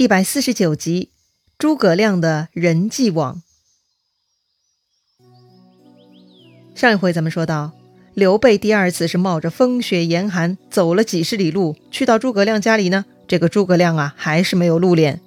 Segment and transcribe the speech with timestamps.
[0.00, 1.10] 一百四十九集，
[1.58, 3.42] 诸葛亮的人际网。
[6.72, 7.72] 上一回咱们说到，
[8.14, 13.06] 刘备第二次是冒着风雪严寒走了几十里路，去到诸葛亮家里呢。
[13.26, 15.20] 这个诸葛亮啊，还是没有露脸。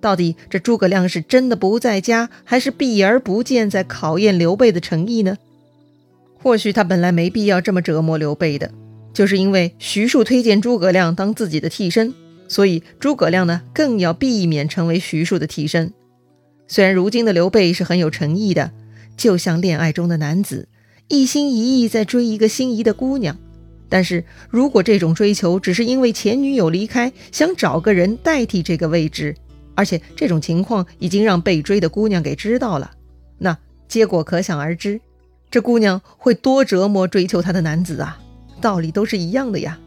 [0.00, 5.38] 到底这诸葛亮是真的不在家，还是避而不见，在考验刘备的诚意呢？
[6.42, 8.72] 或许他本来没必要这么折磨刘备的，
[9.14, 12.12] 就是因为徐庶推荐诸葛亮当自己的替身。
[12.50, 15.92] 所以诸葛亮呢，更要避免成为徐庶的替身。
[16.66, 18.72] 虽然如今的刘备是很有诚意的，
[19.16, 20.68] 就像恋爱中的男子，
[21.06, 23.38] 一心一意在追一个心仪的姑娘。
[23.88, 29.36] 但是如果这种追求只是因为前女友离开，想找个人代替这个位置，
[29.76, 32.90] 而且这种情况已经让被追的姑娘给知道了，
[33.38, 35.00] 那结果可想而知，
[35.52, 38.18] 这姑娘会多折磨追求她的男子啊！
[38.60, 39.78] 道理都是一样的呀。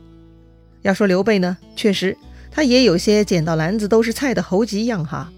[0.82, 2.18] 要说刘备呢，确实。
[2.56, 5.32] 他也有些捡到篮子都是菜的猴急样哈，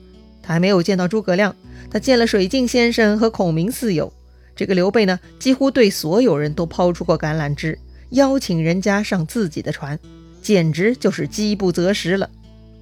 [0.44, 1.56] 他还没有见到诸葛亮，
[1.90, 4.12] 他见了水镜先生和孔明四友。
[4.54, 9.98] 这个刘备呢，几乎对所有人都抛出过橄榄枝，邀请人家上自己的船，
[10.42, 12.30] 简直就是饥不择食了。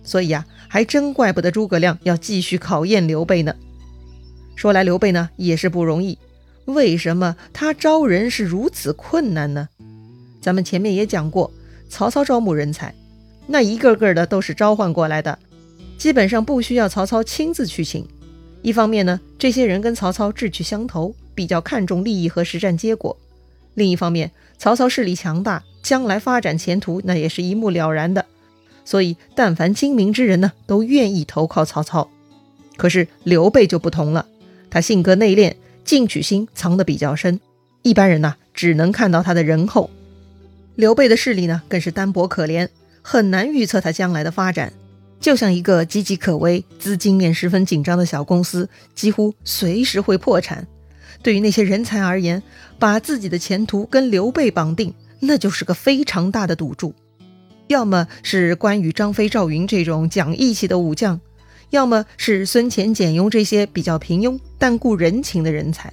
[0.03, 3.53] 所以呀，还真怪不得诸葛亮要继续考验刘备呢。
[4.55, 6.17] 说来刘备呢也是不容易，
[6.65, 9.69] 为什么他招人是如此困难呢？
[10.41, 11.51] 咱们前面也讲过，
[11.87, 12.95] 曹操招募人才。
[13.47, 15.37] 那一个个的都是召唤过来的，
[15.97, 18.07] 基本上不需要曹操亲自去请。
[18.61, 23.17] 一方面呢，这些人跟曹操志趣相投，比较看重利益和实战结果；
[23.73, 28.25] 另一方面，曹操势力强大，将来发展前途那也是一目了然的。
[28.85, 32.09] 所以，但凡精明之人呢，都愿意投靠曹操。
[32.77, 34.25] 可是刘备就不同了，
[34.69, 37.39] 他性格内敛，进取心藏得比较深，
[37.81, 39.89] 一般人呐只能看到他的仁厚。
[40.75, 42.69] 刘备的势力呢，更是单薄可怜。
[43.03, 44.73] 很难预测他将来的发展，
[45.19, 50.65] 就像一个岌岌可危、资金面十分紧张的小公司，几乎随时会破产。
[51.21, 52.41] 对于那些人才而言，
[52.79, 56.93] 把自己的前途跟刘备绑定，那就是个非常大的赌注。
[57.67, 61.19] 要么是关羽、张飞、赵云这种讲义气的武将，
[61.69, 65.91] 要么是孙乾、简雍这些比较平庸但顾人情的人才。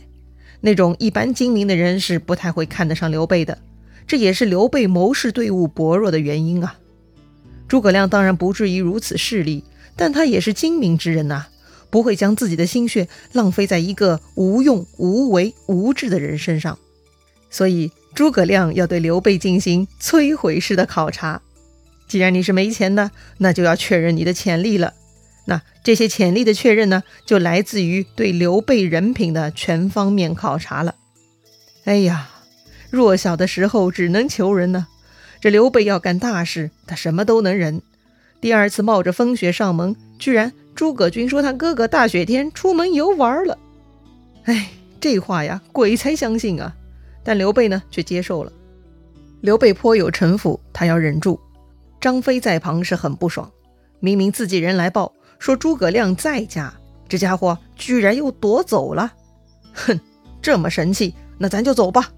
[0.60, 3.56] 那种一般精明的人是不太会看得上刘备的，
[4.06, 6.76] 这也是刘备谋士队伍薄弱的原因啊。
[7.70, 9.62] 诸葛亮当然不至于如此势利，
[9.94, 11.46] 但他也是精明之人呐，
[11.88, 16.76] 不会将自己的心血浪费在一个无用、无为、无智的人身上。
[17.48, 21.42] 所以诸葛亮要对刘备进行摧毁式的考察。
[22.08, 24.94] 既然你是没钱的，那就要确认你的潜力了。
[25.44, 30.96] 那这些潜力的确认呢，就来自于对刘备人品的全方面考察了。
[31.84, 32.30] 哎呀，
[32.90, 34.88] 弱小的时候只能求人呢。
[35.40, 37.80] 这刘备要干大事，他什么都能忍。
[38.40, 43.58] 第二次冒着风雪上门，居然诸葛均说他哥哥大雪天出门游玩了。
[44.44, 46.74] 哎，这话呀，鬼才相信啊！
[47.22, 48.52] 但刘备呢，却接受了。
[49.40, 51.40] 刘备颇有城府，他要忍住。
[52.00, 53.50] 张飞在旁是很不爽，
[53.98, 56.72] 明明自己人来报说诸葛亮在家，
[57.08, 59.12] 这家伙居然又夺走了。
[59.72, 59.98] 哼，
[60.42, 62.10] 这么神气，那咱就走吧。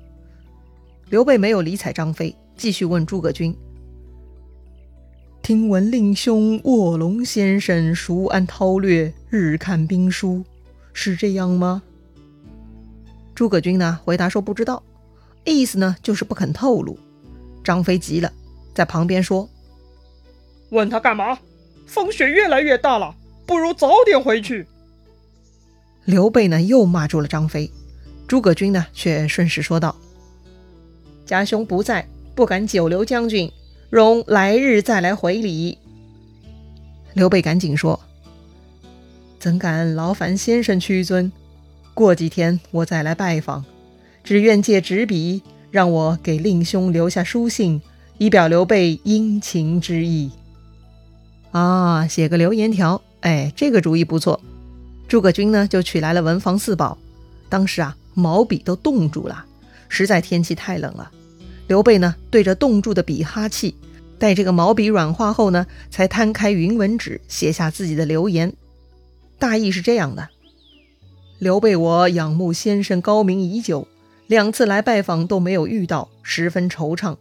[1.09, 2.35] 刘备没有理睬张飞。
[2.57, 3.57] 继续问诸葛均
[5.43, 10.45] ：“听闻令兄卧龙先生熟谙韬略，日看兵书，
[10.93, 11.83] 是这样吗？”
[13.35, 14.83] 诸葛均呢回答说：“不知道，
[15.45, 16.99] 意思呢就是不肯透露。”
[17.65, 18.33] 张飞急了，
[18.75, 19.49] 在旁边说
[20.71, 21.39] ：“问他干嘛？
[21.87, 24.67] 风雪越来越大了，不如早点回去。”
[26.05, 27.71] 刘备呢又骂住了张飞，
[28.29, 29.97] 诸葛均呢却顺势说道
[31.27, 33.51] ：“家兄不在。”不敢久留将军，
[33.91, 35.77] 容来日再来回礼。
[37.13, 38.01] 刘备赶紧说
[39.39, 41.31] ：“怎敢劳烦先生屈尊？
[41.93, 43.63] 过几天我再来拜访，
[44.25, 47.83] 只愿借纸笔，让我给令兄留下书信，
[48.17, 50.31] 以表刘备殷勤之意。”
[51.53, 54.41] 啊，写个留言条，哎，这个主意不错。
[55.07, 56.97] 诸葛均呢，就取来了文房四宝。
[57.51, 59.45] 当时啊，毛笔都冻住了，
[59.91, 61.11] 实在天气太冷了。
[61.69, 63.75] 刘备呢，对着冻住的笔哈气，
[64.19, 68.53] 待这个毛笔软化后呢，才摊开云纹纸，写下自己的留言。
[69.39, 70.29] 大意是这样的：
[71.39, 73.89] 刘备，我仰慕先生高明已久，
[74.27, 77.17] 两次来拜访都没有遇到，十分惆怅。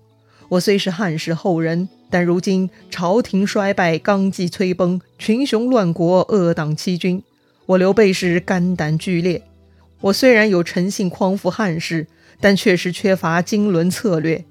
[0.49, 7.23] 我虽是汉室后人，但如今朝廷衰败，纲纪摧崩，群雄乱国，恶党欺君，
[7.67, 9.41] 我刘备是肝胆俱裂。
[10.01, 12.07] 我虽然有诚信匡扶汉室。
[12.41, 14.43] 但确实缺乏经纶策略。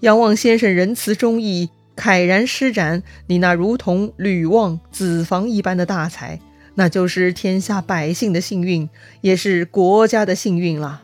[0.00, 6.40] 仰望先生仁慈忠义，慨然施展你那如同吕望、子房一般的大才，
[6.76, 8.88] 那就是天下百姓的幸运，
[9.20, 11.02] 也是国家的幸运了。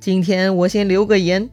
[0.00, 1.48] 今天我先留个言，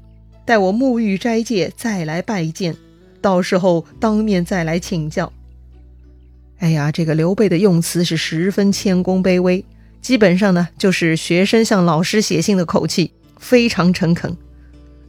[0.45, 2.75] 待我沐浴斋戒再来拜见，
[3.21, 5.31] 到时候当面再来请教。
[6.59, 9.63] 哎呀，这个刘备的用词是十分谦恭卑微，
[10.01, 13.11] 基本上呢就是学生向老师写信的口气，
[13.45, 14.35] 非常诚恳。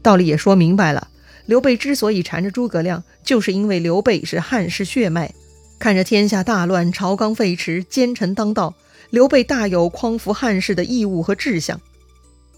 [0.03, 1.09] 道理也说明白了，
[1.47, 5.33] 刘备之所以缠着诸葛亮，就是因为刘备是汉室血脉，
[5.79, 8.75] 看着天下大乱，朝纲废弛，奸臣当道，
[9.09, 11.81] 刘备大有匡扶汉室的义务和志向。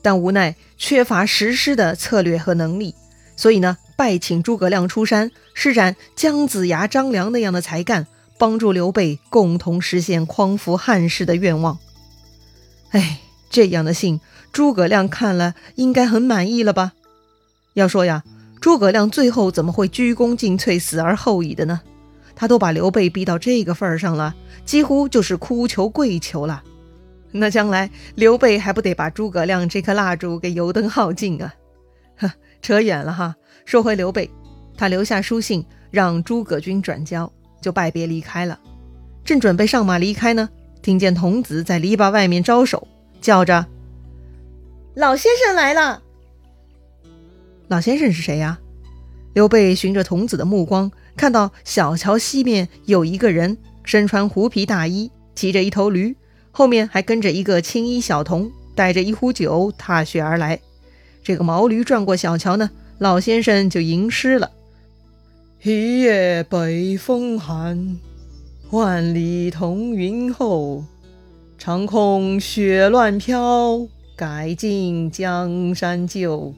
[0.02, 2.94] 但无奈缺乏实施的策略和能力，
[3.36, 11.78] 所以呢，拜请诸葛亮出山，施展姜子牙、张良那样的才干，帮助刘备共同实现匡扶汉室的愿望。
[12.90, 14.20] 哎，这样的信，
[14.52, 16.92] 诸葛亮看了应该很满意了吧？
[17.74, 18.22] 要说呀，
[18.60, 21.80] 诸葛亮最后怎么会鞠躬尽瘁、死而后已的呢？
[22.34, 24.34] 他都把刘备逼到这个份儿上了，
[24.64, 26.62] 几乎就是哭求跪求了。
[27.30, 31.54] 那将来刘备还不得把诸葛亮这颗蜡烛给油灯耗尽啊？
[32.16, 33.34] 呵， 扯远了哈。
[33.64, 34.30] 说回刘备，
[34.76, 37.30] 他留下书信让诸葛军转交，
[37.60, 38.58] 就拜别离开了。
[39.24, 40.48] 正准备上马离开呢，
[40.80, 42.88] 听见童子在篱笆外面招手，
[43.20, 43.66] 叫着
[44.94, 46.02] ：“老先生来了。”
[47.68, 48.58] 老先生是谁呀？
[49.34, 56.16] 刘备循着童子的目光，看到小桥西面有一个人，身穿狐皮大衣，骑着一头驴。
[56.50, 60.58] 后面还跟着一个青衣小童，带着一壶酒踏雪而来。
[61.22, 64.50] 这个毛驴转过小桥呢，老先生就吟诗了
[65.62, 67.98] ：“一夜北风寒，
[68.70, 70.82] 万里同云后。
[71.58, 76.54] 长空雪乱飘，改尽江山旧。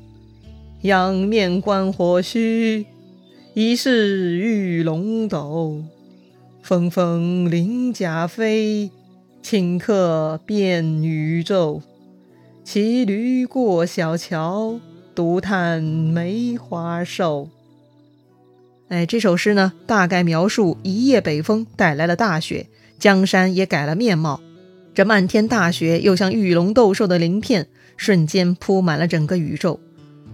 [0.82, 2.84] 仰面观火须，
[3.54, 5.82] 疑是玉龙斗。
[6.62, 8.90] 纷纷鳞甲飞。”
[9.42, 11.80] 顷刻变宇宙，
[12.62, 14.78] 骑驴过小桥，
[15.14, 17.48] 独叹梅花瘦。
[18.88, 22.66] 哎，这首诗呢，大概描述一夜北风带来了大雪，
[22.98, 24.42] 江山也改了面貌。
[24.94, 29.80] 这漫天大雪又像玉龙斗兽的鳞片，瞬间铺满了整个宇宙。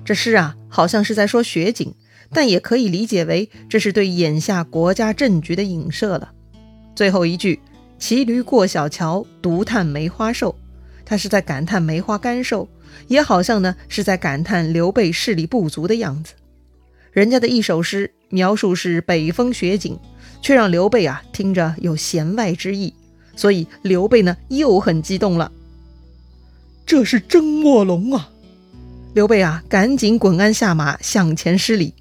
[0.05, 1.95] 这诗啊，好像是在说雪景，
[2.31, 6.33] 但也可以理解为这是对眼下国家政局的影射了。
[6.95, 7.61] 最后一句。
[7.99, 10.55] 骑驴过小桥，独叹梅花瘦。
[11.07, 12.69] 他是在感叹梅花干瘦，
[13.09, 16.35] 也好像呢是在感叹刘备势力不足的样子。
[17.11, 19.99] 人家的一首诗描述是北风雪景，
[20.43, 22.93] 却让刘备啊听着有弦外之意，
[23.37, 25.53] 所以刘备呢又很激动了。
[26.85, 28.31] 这是真卧龙啊！
[29.15, 31.95] 刘备啊赶紧滚鞍下马向前施礼。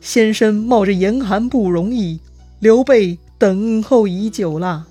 [0.00, 2.20] 先生冒着严寒不容易，
[2.58, 4.86] 刘备等候已久了。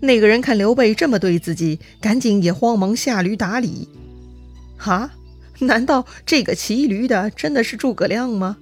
[0.00, 3.88] 那个人看刘备这么对自己，赶紧也慌忙下驴打礼。
[4.76, 5.10] 哈，
[5.58, 8.56] 难道这个骑驴的真的是诸葛亮吗？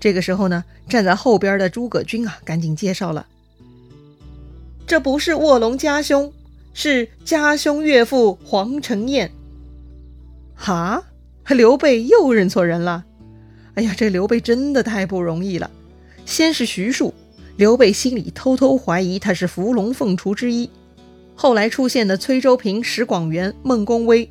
[0.00, 3.26] 这个时候呢，站在后边的诸葛均啊，赶紧介绍了：
[4.86, 6.32] 这不是卧龙家兄，
[6.72, 9.30] 是家兄岳父黄承彦。
[10.54, 11.02] 哈，
[11.48, 13.04] 刘备又认错人了。
[13.74, 15.70] 哎呀，这刘备真的太不容易了。
[16.24, 17.12] 先是徐庶。
[17.56, 20.68] 刘备心里偷偷怀疑他是伏龙凤雏之一，
[21.36, 24.28] 后来出现的崔州平、石广元、孟公威，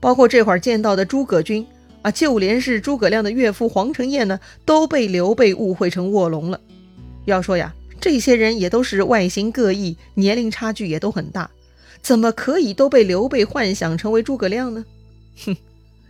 [0.00, 1.64] 包括这会儿见到的诸葛均
[2.02, 6.60] 啊，就连是诸葛亮的岳父黄承彦呢，都被刘备误会成卧龙了。
[7.26, 7.72] 要说呀，
[8.04, 11.48] 这些人也都是外形各异，年龄差距也都很大，
[12.02, 14.84] 怎么可以都被刘备幻想成为诸葛亮呢？
[15.46, 15.56] 哼，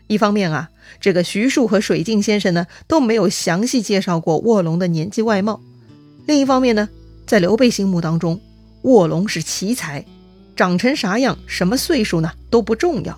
[0.08, 0.70] 一方面啊，
[1.00, 5.60] 这个徐庶和水镜先生呢都没有详细介绍过卧龙的年纪外貌。
[6.26, 6.88] 另一方面呢，
[7.28, 8.40] 在刘备心目当中，
[8.82, 10.04] 卧龙是奇才，
[10.56, 13.16] 长成啥样、什么岁数呢都不重要。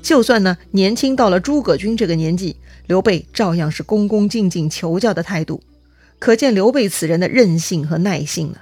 [0.00, 5.62] 就算呢年轻到了诸葛均这个年纪，刘备照样是恭恭敬敬求教的态度，
[6.24, 8.56] 可见刘备此人的韧性和耐性呢。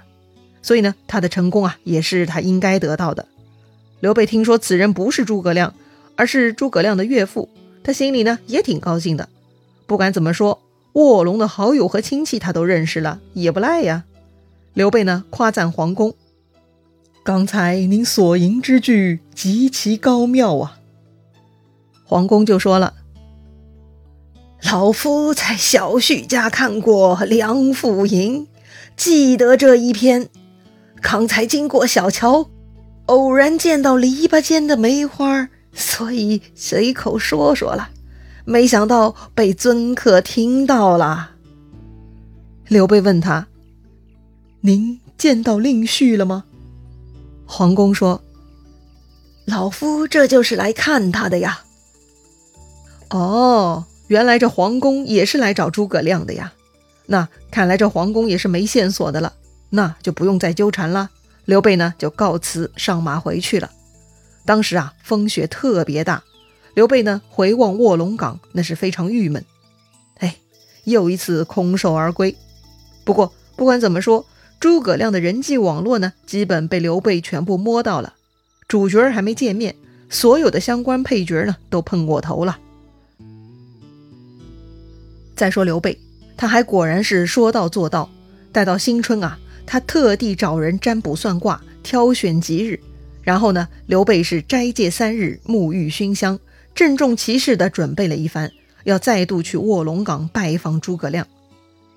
[0.63, 3.29] 所以呢，他的成功啊，也是他应该得到的。
[4.01, 5.73] 刘备听说此人不是诸葛亮，
[6.17, 7.49] 而是诸葛亮的岳父，
[7.85, 9.29] 他心里呢也挺高兴的。
[9.87, 10.61] 不管怎么说。
[10.95, 14.05] 卧龙的好友和亲戚，他都认识了，也不赖呀。
[14.75, 16.15] 刘备呢，夸赞黄公
[17.25, 20.81] ：“刚才您所吟之句极其高妙啊。”
[22.05, 22.93] 黄公就说了
[24.71, 28.47] ：“老夫在小婿家看过《梁父吟》，
[28.97, 30.29] 记得这一篇。
[31.01, 32.49] 刚才经过小桥，
[33.07, 37.91] 偶然见到篱笆间的梅花，所以随口说说了。”
[38.45, 41.31] 没想到被尊客听到了。
[42.67, 43.47] 刘备问他
[44.63, 46.45] ：“您见到令婿了吗？”
[47.47, 48.23] 黄公说
[49.47, 51.63] ：“老夫这就是来看他的呀。”
[53.11, 56.53] 哦，原来这皇宫也是来找诸葛亮的呀。
[57.07, 59.33] 那看来这皇宫也是没线索的了，
[59.71, 61.09] 那就不用再纠缠了。
[61.47, 63.71] 刘备呢，就告辞上马回去了。
[64.45, 66.23] 当时啊，风雪特别大。
[66.75, 69.43] 刘备呢，回望卧龙岗，那是非常郁闷。
[70.19, 70.37] 哎，
[70.85, 72.37] 又一次空手而归。
[73.05, 74.27] 不过不管怎么说，
[74.61, 78.13] 诸葛亮的人际网络呢，基本被刘备全部摸到了。
[78.69, 79.75] 主角还没见面，
[80.11, 82.59] 所有的相关配角呢，都碰过头了。
[85.43, 85.99] 再说刘备，
[86.37, 88.09] 他还果然是说到做到。
[88.53, 92.79] 待到新春啊，他特地找人占卜算卦，挑选吉日。
[93.25, 96.39] 然后呢，刘备是斋戒三日，沐浴熏香。
[96.77, 98.53] 郑重其事地准备了一番，
[98.85, 101.27] 要再度去卧龙岗拜访诸葛亮。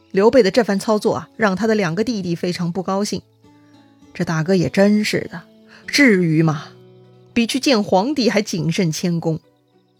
[0.09, 3.21] 刘备的这番操作啊，让他的两个弟弟非常不高兴。
[4.15, 5.43] 这大哥也真是的，
[5.85, 6.69] 至于吗？
[7.31, 9.39] 比去见皇帝还谨慎谦恭。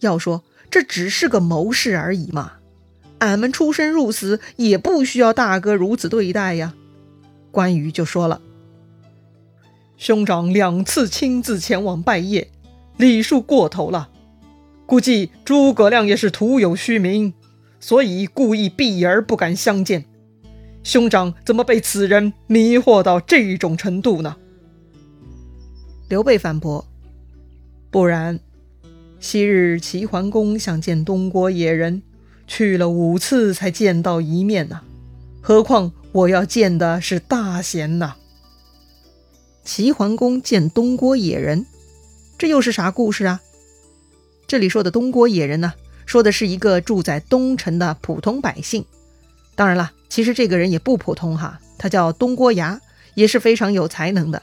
[0.00, 2.54] 要说这只是个谋士而已嘛，
[3.18, 6.74] 俺们出生入死也不需要大哥如此对待呀。
[7.50, 8.40] 关羽就说了
[9.96, 12.48] ：“兄长两次亲自前往拜谒，
[12.96, 14.10] 礼数过头了。”
[14.86, 17.34] 估计诸葛亮也是徒有虚名，
[17.80, 20.04] 所以故意避而不敢相见。
[20.84, 24.36] 兄长怎么被此人迷惑到这种程度呢？
[26.08, 26.86] 刘备反驳
[27.90, 28.38] ：“不然，
[29.18, 32.02] 昔日齐桓公想见东郭野人，
[32.46, 34.80] 去了五次才见到一面呢。
[35.40, 38.16] 何况我要见的是大贤呐。”
[39.64, 41.66] 齐桓公见东郭野人，
[42.38, 43.40] 这又是啥故事啊？
[44.46, 45.74] 这里说的东郭野人呢，
[46.06, 48.84] 说的是一个住在东城的普通百姓。
[49.56, 52.80] 当然了，其实这个人也不普通哈，他叫东郭牙，
[53.14, 54.40] 也是非常有才能的。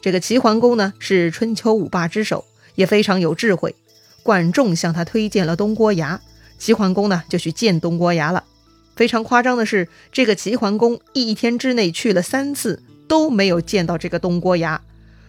[0.00, 3.74] 这个齐桓公呢，是春秋五霸之首，也非常有智慧。
[4.22, 6.22] 管仲向他推荐了东郭牙，
[6.62, 8.44] 齐桓公呢就去见东郭牙了。
[8.94, 14.80] 非常夸张的是，这个齐桓公一天之内去了三次，都没有见到这个东郭牙，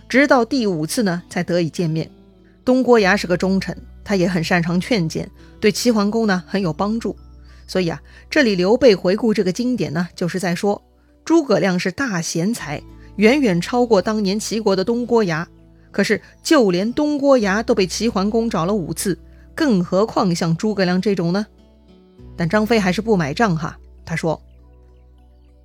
[0.08, 2.12] 直到第五次呢才得以见面。
[2.64, 3.76] 东郭牙是个忠臣。
[4.04, 5.28] 他也很擅长劝谏，
[5.60, 7.16] 对齐桓公呢很有帮助。
[7.66, 8.00] 所以啊，
[8.30, 10.80] 这里刘备回顾这个经典呢，就是在说
[11.26, 12.80] 诸葛亮是大贤才，
[13.16, 15.48] 远远超过当年齐国的东郭牙。
[15.90, 19.18] 可是就连东郭牙都被齐桓公找了五次，
[19.56, 21.46] 更何况像诸葛亮这种呢？
[22.36, 24.42] 但张飞还是不买账哈，他说：“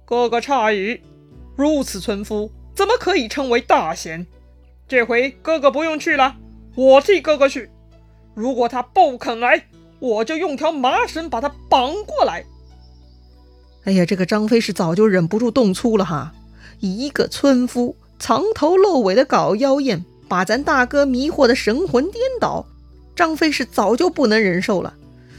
[0.05, 1.01] 哥哥诧异，
[1.57, 4.27] 如此村夫怎么可以称为大贤？
[4.87, 6.37] 这回哥哥不用去了，
[6.75, 7.71] 我替哥哥去。”
[8.35, 9.67] 如果他不肯来，
[9.99, 12.45] 我就用条麻绳把他绑过来。
[13.85, 16.33] 哎呀，这个张飞是早就忍不住动粗了哈！
[16.79, 22.65] 一个村夫藏头露尾的搞妖艳，把咱大哥迷惑的神魂颠倒，
[23.19, 24.95] 张飞是早就不能忍受了。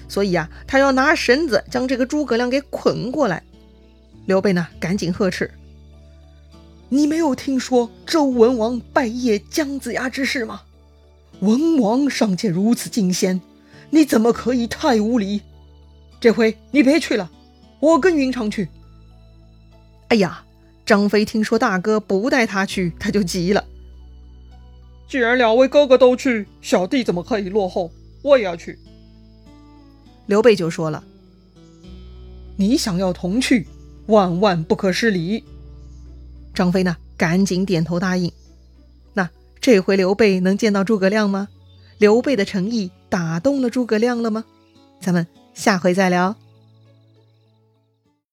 [0.10, 3.42] 所以啊，他要拿绳子将这个诸葛亮给捆过来。
[4.26, 5.50] 刘备呢，赶紧呵斥
[6.90, 10.64] ：“你没有听说周文王拜谒姜子牙之事吗？”
[11.40, 13.40] 文王尚且如此敬贤，
[13.92, 15.42] 你怎么可以太无礼？
[16.20, 17.32] 这回你别去了，
[17.80, 18.68] 我跟云长去。
[20.10, 20.44] 哎呀，
[20.86, 23.64] 张飞听说大哥不带他去，他就急了。
[25.10, 27.92] 既然两位哥哥都去，小弟怎么可以落后？
[28.22, 28.78] 我也要去。
[30.28, 31.04] 刘备就说了
[32.56, 33.68] ：“你想要同去，
[34.06, 35.44] 万万不可失礼。”
[36.54, 38.32] 张飞呢，赶紧点头答应。
[39.14, 39.28] 那
[39.60, 41.48] 这回刘备能见到诸葛亮吗？
[41.98, 44.46] 刘备的诚意打动了诸葛亮了吗？
[45.02, 45.26] 咱们
[45.56, 46.36] 下回再聊。